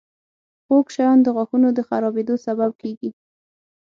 [0.65, 3.09] •خوږ شیان د غاښونو د خرابېدو سبب کیږي.